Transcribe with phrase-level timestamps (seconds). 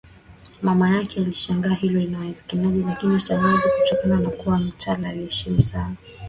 [0.61, 5.95] Mama yake alishangaa hilo linawezekanaje lakini shangazi kutokana na kuwa mtawa aliheshimiwa sana